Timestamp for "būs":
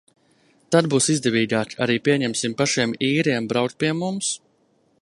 0.93-1.09